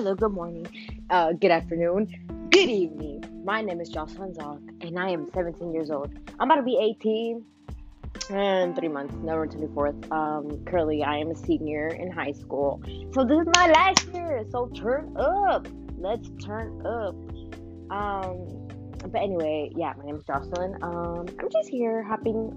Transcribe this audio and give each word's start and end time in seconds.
hello, 0.00 0.14
good 0.14 0.32
morning, 0.32 0.66
uh, 1.10 1.30
good 1.34 1.50
afternoon, 1.50 2.06
good 2.48 2.70
evening. 2.70 3.22
My 3.44 3.60
name 3.60 3.82
is 3.82 3.90
Jocelyn 3.90 4.32
Zock, 4.32 4.62
and 4.80 4.98
I 4.98 5.10
am 5.10 5.28
17 5.34 5.74
years 5.74 5.90
old. 5.90 6.10
I'm 6.38 6.50
about 6.50 6.56
to 6.56 6.62
be 6.62 6.78
18 6.80 7.44
in 8.30 8.74
three 8.74 8.88
months, 8.88 9.12
November 9.16 9.46
24th. 9.46 10.10
Um, 10.10 10.64
currently, 10.64 11.04
I 11.04 11.18
am 11.18 11.30
a 11.30 11.36
senior 11.36 11.88
in 11.88 12.10
high 12.10 12.32
school. 12.32 12.80
So, 13.12 13.26
this 13.26 13.40
is 13.40 13.48
my 13.54 13.70
last 13.72 14.08
year. 14.14 14.42
So, 14.50 14.68
turn 14.68 15.14
up. 15.18 15.68
Let's 15.98 16.30
turn 16.42 16.80
up. 16.86 17.14
Um, 17.92 18.68
but 19.06 19.20
anyway, 19.20 19.70
yeah, 19.76 19.92
my 19.98 20.06
name 20.06 20.16
is 20.16 20.24
Jocelyn. 20.24 20.78
Um, 20.80 21.26
I'm 21.38 21.50
just 21.52 21.68
here 21.68 22.02
hopping 22.02 22.56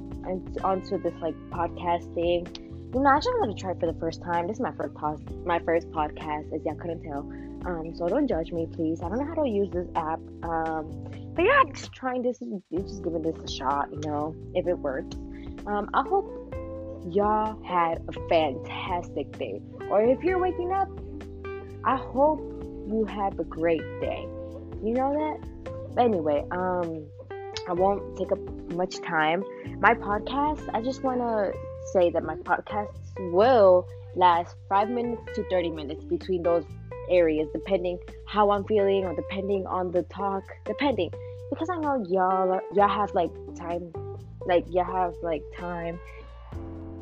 onto 0.64 0.98
this 1.04 1.14
like 1.22 1.36
podcast 1.50 2.14
thing 2.16 2.48
you 2.94 3.00
know, 3.00 3.10
I 3.10 3.18
just 3.18 3.30
gonna 3.40 3.56
try 3.56 3.74
for 3.74 3.92
the 3.92 4.00
first 4.00 4.22
time. 4.22 4.48
This 4.48 4.58
is 4.58 4.62
my 4.62 4.72
first 4.74 4.94
pos- 4.94 5.20
my 5.46 5.60
first 5.60 5.90
podcast, 5.90 6.54
as 6.54 6.64
y'all 6.64 6.76
couldn't 6.76 7.02
tell. 7.04 7.22
Um, 7.66 7.96
so 7.96 8.08
don't 8.08 8.28
judge 8.28 8.52
me, 8.52 8.68
please. 8.72 9.02
I 9.02 9.10
don't 9.10 9.18
know 9.18 9.26
how 9.26 9.42
to 9.42 9.50
use 9.50 9.70
this 9.72 9.88
app. 9.96 10.20
Um, 10.44 11.08
but 11.34 11.44
yeah, 11.44 11.62
I'm 11.62 11.74
just 11.74 11.92
trying 11.92 12.22
this, 12.22 12.38
just 12.38 13.04
giving 13.04 13.24
this 13.24 13.36
a 13.44 13.48
shot. 13.48 13.92
You 13.92 14.00
know, 14.06 14.36
if 14.54 14.68
it 14.68 14.78
works. 14.78 15.16
Um, 15.66 15.90
I 15.94 16.04
hope 16.04 16.54
y'all 17.10 17.60
had 17.64 18.04
a 18.08 18.30
fantastic 18.30 19.38
day, 19.40 19.60
or 19.90 20.04
if 20.04 20.24
you're 20.24 20.40
waking 20.40 20.72
up, 20.72 20.90
I 21.84 21.96
hope 21.98 22.40
you 22.88 23.06
have 23.06 23.40
a 23.40 23.44
great 23.44 23.82
day. 24.02 24.28
You 24.84 24.94
know 24.94 25.14
that. 25.14 25.74
But 25.96 26.06
anyway, 26.06 26.46
um, 26.52 27.08
I 27.68 27.74
won't 27.74 28.18
take 28.18 28.32
up 28.32 28.40
much 28.74 29.02
time. 29.02 29.44
My 29.80 29.96
podcast, 29.96 30.70
I 30.74 30.82
just 30.82 31.02
want 31.02 31.22
to 31.22 31.54
say 31.92 32.10
that 32.12 32.24
my 32.24 32.36
podcasts 32.36 33.32
will 33.32 33.88
last 34.16 34.56
five 34.70 34.90
minutes 34.90 35.22
to 35.36 35.44
30 35.50 35.72
minutes 35.72 36.04
between 36.04 36.44
those 36.44 36.66
areas, 37.10 37.48
depending 37.54 37.98
how 38.28 38.52
I'm 38.52 38.64
feeling 38.66 39.06
or 39.06 39.16
depending 39.16 39.66
on 39.68 39.92
the 39.92 40.04
talk, 40.04 40.44
depending. 40.66 41.12
Because 41.50 41.70
I 41.70 41.78
know 41.78 42.04
y'all 42.10 42.60
y'all 42.74 42.88
have 42.88 43.14
like 43.14 43.32
time, 43.56 43.92
like 44.46 44.66
y'all 44.70 44.86
have 44.86 45.14
like 45.22 45.44
time 45.58 46.00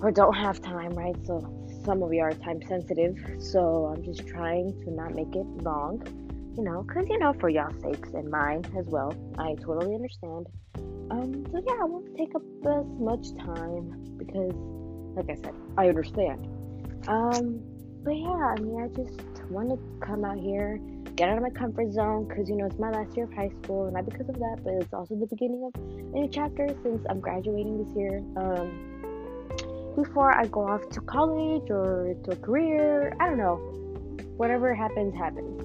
or 0.01 0.11
don't 0.11 0.35
have 0.35 0.61
time, 0.61 0.91
right? 0.91 1.15
So 1.25 1.39
some 1.83 2.03
of 2.03 2.13
you 2.13 2.21
are 2.21 2.33
time 2.33 2.61
sensitive. 2.67 3.17
So 3.39 3.93
I'm 3.93 4.03
just 4.03 4.27
trying 4.27 4.73
to 4.83 4.91
not 4.91 5.13
make 5.13 5.35
it 5.35 5.45
long, 5.63 6.03
you 6.57 6.63
know, 6.63 6.83
because 6.83 7.07
you 7.09 7.19
know, 7.19 7.33
for 7.33 7.49
y'all 7.49 7.73
sakes 7.81 8.09
and 8.13 8.29
mine 8.29 8.63
as 8.77 8.85
well. 8.87 9.13
I 9.37 9.55
totally 9.55 9.95
understand. 9.95 10.47
Um, 11.11 11.45
so 11.51 11.61
yeah, 11.67 11.75
I 11.81 11.83
won't 11.83 12.15
take 12.15 12.33
up 12.35 12.41
as 12.65 12.85
much 12.97 13.35
time 13.35 14.15
because 14.17 14.53
like 15.15 15.29
I 15.29 15.35
said, 15.35 15.53
I 15.77 15.89
understand. 15.89 16.47
Um, 17.07 17.59
but 18.03 18.15
yeah, 18.15 18.29
I 18.29 18.55
mean, 18.61 18.81
I 18.81 18.87
just 18.95 19.43
want 19.49 19.69
to 19.71 20.05
come 20.05 20.23
out 20.23 20.39
here, 20.39 20.79
get 21.17 21.27
out 21.27 21.35
of 21.35 21.43
my 21.43 21.49
comfort 21.49 21.91
zone, 21.91 22.29
because 22.29 22.49
you 22.49 22.55
know 22.55 22.65
it's 22.65 22.79
my 22.79 22.89
last 22.91 23.15
year 23.17 23.25
of 23.25 23.33
high 23.33 23.51
school, 23.61 23.91
not 23.91 24.05
because 24.05 24.29
of 24.29 24.35
that, 24.39 24.61
but 24.63 24.73
it's 24.75 24.93
also 24.93 25.15
the 25.15 25.25
beginning 25.25 25.63
of 25.65 25.81
a 25.81 26.19
new 26.19 26.29
chapter 26.31 26.67
since 26.81 27.05
I'm 27.09 27.19
graduating 27.19 27.83
this 27.83 27.93
year. 27.95 28.23
Um, 28.37 28.87
before 29.97 30.33
I 30.33 30.45
go 30.47 30.65
off 30.65 30.87
to 30.91 31.01
college 31.01 31.69
or 31.69 32.15
to 32.23 32.31
a 32.31 32.35
career, 32.37 33.13
I 33.19 33.27
don't 33.27 33.37
know. 33.37 33.55
Whatever 34.37 34.73
happens, 34.73 35.13
happens. 35.13 35.61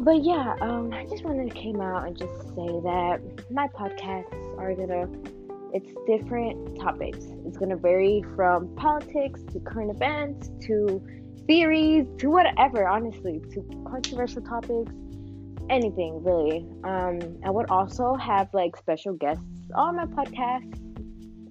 But 0.00 0.22
yeah, 0.22 0.54
um, 0.60 0.92
I 0.92 1.06
just 1.06 1.24
wanted 1.24 1.50
to 1.50 1.54
came 1.54 1.80
out 1.80 2.06
and 2.06 2.16
just 2.16 2.34
say 2.54 2.68
that 2.84 3.20
my 3.50 3.66
podcasts 3.68 4.47
are 4.58 4.74
gonna 4.74 5.08
it's 5.72 5.92
different 6.06 6.78
topics. 6.80 7.26
It's 7.46 7.58
to 7.58 7.76
vary 7.76 8.24
from 8.34 8.74
politics 8.76 9.42
to 9.52 9.60
current 9.60 9.90
events 9.90 10.50
to 10.66 11.02
theories 11.46 12.06
to 12.18 12.30
whatever, 12.30 12.86
honestly, 12.86 13.40
to 13.52 13.62
controversial 13.90 14.42
topics, 14.42 14.92
anything 15.70 16.22
really. 16.22 16.66
Um, 16.84 17.20
I 17.44 17.50
would 17.50 17.70
also 17.70 18.14
have 18.14 18.48
like 18.52 18.76
special 18.76 19.14
guests 19.14 19.44
on 19.74 19.96
my 19.96 20.06
podcast, 20.06 20.74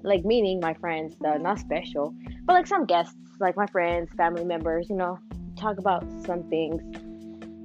like 0.03 0.25
meaning 0.25 0.59
my 0.59 0.74
friends, 0.75 1.16
though 1.22 1.38
not 1.38 1.59
special, 1.59 2.16
but 2.45 2.53
like 2.53 2.68
some 2.68 2.85
guests, 2.85 3.16
like 3.39 3.56
my 3.56 3.68
friends, 3.68 4.09
family 4.18 4.45
members, 4.45 4.89
you 4.89 4.95
know, 4.95 5.19
talk 5.57 5.78
about 5.78 6.03
some 6.25 6.44
things. 6.50 6.81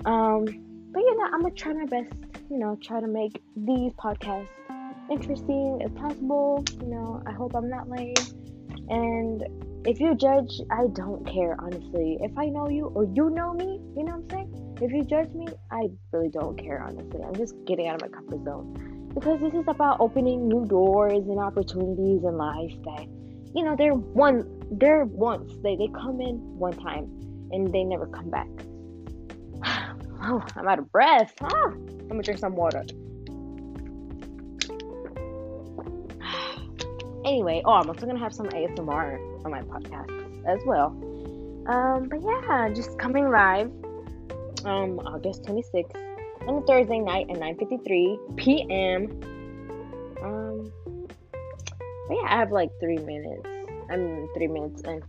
Um, 0.05 0.45
but 0.93 1.01
you 1.01 1.19
know, 1.19 1.25
I'm 1.33 1.43
gonna 1.43 1.55
try 1.55 1.73
my 1.73 1.87
best, 1.87 2.13
you 2.51 2.59
know, 2.59 2.77
try 2.83 3.01
to 3.01 3.07
make 3.07 3.43
these 3.57 3.93
podcasts 3.95 4.49
interesting 5.11 5.81
as 5.85 5.91
possible. 5.93 6.65
You 6.81 6.89
know, 6.89 7.23
I 7.27 7.33
hope 7.33 7.55
I'm 7.55 7.69
not 7.69 7.89
lame. 7.89 8.15
And 8.89 9.43
if 9.87 10.01
you 10.01 10.15
judge, 10.15 10.61
I 10.71 10.87
don't 10.93 11.27
care, 11.27 11.57
honestly. 11.59 12.19
If 12.21 12.37
I 12.39 12.47
know 12.47 12.69
you 12.69 12.87
or 12.95 13.05
you 13.05 13.31
know 13.31 13.53
me, 13.53 13.81
you 13.97 14.05
know 14.05 14.17
what 14.17 14.25
I'm 14.25 14.31
saying? 14.31 14.77
If 14.81 14.93
you 14.93 15.05
judge 15.05 15.33
me, 15.35 15.47
I 15.71 15.89
really 16.13 16.29
don't 16.29 16.57
care, 16.57 16.83
honestly. 16.83 17.21
I'm 17.23 17.35
just 17.35 17.55
getting 17.67 17.89
out 17.89 18.03
of 18.03 18.03
my 18.03 18.17
comfort 18.17 18.45
zone. 18.45 19.11
Because 19.15 19.41
this 19.41 19.53
is 19.55 19.65
about 19.69 19.99
opening 20.01 20.49
new 20.49 20.65
doors 20.67 21.27
and 21.29 21.39
opportunities 21.39 22.25
in 22.25 22.37
life 22.37 22.73
that, 22.85 23.07
you 23.55 23.65
know, 23.65 23.77
they're 23.77 23.95
one, 23.95 24.63
they're 24.71 25.05
once, 25.05 25.53
they, 25.63 25.77
they 25.77 25.89
come 25.89 26.21
in 26.21 26.37
one 26.59 26.73
time 26.73 27.05
and 27.53 27.73
they 27.73 27.85
never 27.85 28.07
come 28.07 28.31
back. 28.31 28.49
oh, 30.23 30.43
I'm 30.57 30.67
out 30.67 30.79
of 30.79 30.91
breath. 30.91 31.35
Ah, 31.43 31.67
I'm 31.67 32.09
gonna 32.09 32.23
drink 32.23 32.41
some 32.41 32.57
water. 32.57 32.85
Anyway, 37.25 37.63
oh, 37.65 37.73
I'm 37.73 37.89
also 37.89 38.07
gonna 38.07 38.19
have 38.19 38.35
some 38.35 38.47
ASMR 38.49 39.45
on 39.45 39.51
my 39.51 39.63
podcast 39.63 40.47
as 40.47 40.61
well. 40.67 40.89
Um, 41.67 42.09
but 42.09 42.21
yeah, 42.23 42.69
just 42.75 42.99
coming 42.99 43.31
live 43.31 43.71
um 44.65 45.01
August 45.01 45.43
26th 45.45 45.95
on 46.47 46.63
a 46.63 46.67
Thursday 46.67 46.99
night 46.99 47.31
at 47.31 47.37
9:53 47.37 48.37
p.m. 48.37 49.05
Um, 50.23 50.73
but 52.09 52.15
yeah, 52.15 52.27
I 52.27 52.37
have 52.39 52.51
like 52.51 52.71
three 52.81 52.99
minutes. 52.99 53.47
I'm 53.91 54.29
three 54.35 54.49
minutes 54.49 54.83
in. 54.83 55.03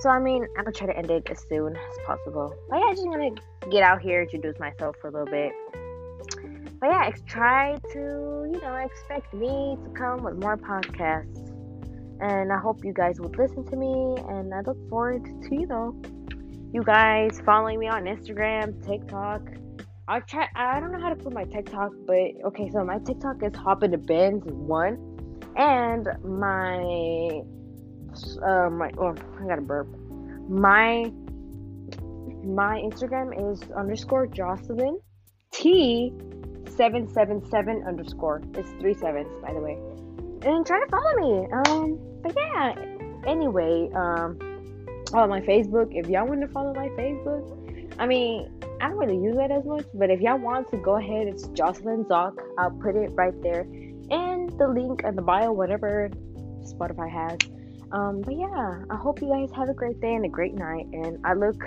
So 0.00 0.10
I 0.10 0.18
mean, 0.18 0.46
I'm 0.56 0.64
gonna 0.64 0.72
try 0.72 0.88
to 0.88 0.96
end 0.96 1.10
it 1.10 1.28
as 1.30 1.40
soon 1.48 1.76
as 1.76 1.96
possible. 2.06 2.54
But 2.68 2.78
yeah, 2.78 2.86
I 2.86 2.94
just 2.94 3.04
gonna 3.04 3.30
get 3.70 3.82
out 3.82 4.00
here, 4.00 4.22
introduce 4.22 4.58
myself 4.58 4.96
for 5.00 5.08
a 5.08 5.10
little 5.10 5.26
bit. 5.26 5.52
But 6.80 6.90
yeah, 6.90 7.10
try 7.26 7.78
to, 7.92 7.98
you 7.98 8.60
know, 8.60 8.74
expect 8.76 9.32
me 9.32 9.78
to 9.82 9.90
come 9.90 10.22
with 10.22 10.36
more 10.36 10.56
podcasts. 10.56 11.43
And 12.20 12.52
I 12.52 12.58
hope 12.58 12.84
you 12.84 12.92
guys 12.92 13.20
would 13.20 13.36
listen 13.36 13.64
to 13.66 13.76
me. 13.76 14.16
And 14.28 14.54
I 14.54 14.60
look 14.60 14.78
forward 14.88 15.24
to, 15.24 15.54
you 15.54 15.66
know, 15.66 16.00
you 16.72 16.82
guys 16.82 17.40
following 17.44 17.78
me 17.78 17.88
on 17.88 18.04
Instagram, 18.04 18.84
TikTok. 18.86 19.42
I'll 20.06 20.20
try, 20.22 20.48
I 20.54 20.80
don't 20.80 20.92
know 20.92 21.00
how 21.00 21.08
to 21.08 21.16
put 21.16 21.32
my 21.32 21.44
TikTok, 21.44 21.92
but 22.06 22.18
okay, 22.46 22.70
so 22.70 22.84
my 22.84 22.98
TikTok 22.98 23.42
is 23.42 23.54
Hopping 23.56 23.92
the 23.92 23.98
Bends 23.98 24.44
one. 24.46 24.98
And 25.56 26.06
my, 26.24 27.40
uh, 28.42 28.70
my, 28.70 28.90
oh, 28.98 29.14
I 29.40 29.46
got 29.46 29.58
a 29.58 29.62
burp. 29.62 29.88
My, 30.48 31.10
my 32.44 32.82
Instagram 32.84 33.52
is 33.52 33.62
underscore 33.70 34.26
Jocelyn 34.26 34.98
T 35.52 36.12
777 36.76 37.84
underscore. 37.86 38.42
It's 38.54 38.70
three 38.80 38.94
sevens, 38.94 39.30
by 39.40 39.52
the 39.52 39.60
way. 39.60 39.78
And 40.44 40.66
try 40.66 40.78
to 40.78 40.90
follow 40.90 41.14
me. 41.16 41.48
Um, 41.52 41.98
but 42.22 42.34
yeah. 42.36 42.74
Anyway, 43.26 43.90
um, 43.94 44.38
oh 45.14 45.26
my 45.26 45.40
Facebook. 45.40 45.88
If 45.92 46.08
y'all 46.08 46.26
want 46.26 46.42
to 46.42 46.48
follow 46.48 46.74
my 46.74 46.88
Facebook, 46.90 47.94
I 47.98 48.06
mean, 48.06 48.50
I 48.80 48.88
don't 48.88 48.98
really 48.98 49.16
use 49.16 49.36
that 49.36 49.50
as 49.50 49.64
much. 49.64 49.86
But 49.94 50.10
if 50.10 50.20
y'all 50.20 50.38
want 50.38 50.70
to, 50.72 50.76
go 50.76 50.96
ahead. 50.96 51.28
It's 51.28 51.46
Jocelyn 51.48 52.04
Zock. 52.04 52.36
I'll 52.58 52.70
put 52.70 52.94
it 52.94 53.08
right 53.14 53.34
there, 53.42 53.62
and 54.10 54.50
the 54.58 54.68
link 54.68 55.02
in 55.04 55.16
the 55.16 55.22
bio, 55.22 55.52
whatever 55.52 56.10
Spotify 56.62 57.10
has. 57.10 57.38
Um, 57.92 58.20
but 58.22 58.36
yeah, 58.36 58.82
I 58.90 58.96
hope 58.96 59.22
you 59.22 59.28
guys 59.28 59.50
have 59.56 59.68
a 59.68 59.74
great 59.74 60.00
day 60.00 60.14
and 60.14 60.24
a 60.24 60.28
great 60.28 60.54
night, 60.54 60.86
and 60.92 61.18
I 61.24 61.34
look 61.34 61.62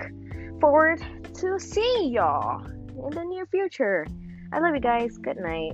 forward 0.59 1.01
to 1.35 1.59
seeing 1.59 2.11
y'all 2.11 2.63
in 2.65 3.09
the 3.11 3.23
near 3.23 3.45
future. 3.47 4.05
I 4.51 4.59
love 4.59 4.75
you 4.75 4.81
guys. 4.81 5.17
Good 5.17 5.37
night. 5.37 5.73